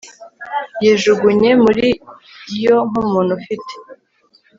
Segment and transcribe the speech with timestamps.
[0.83, 1.87] yijugunye muri
[2.63, 3.73] yo nk'umuntu ufite